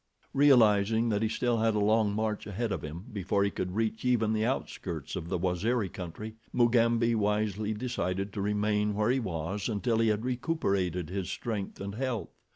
[0.33, 4.03] Realizing that he still had a long march ahead of him before he could reach
[4.03, 9.69] even the outskirts of the Waziri country, Mugambi wisely decided to remain where he was
[9.69, 12.29] until he had recuperated his strength and health.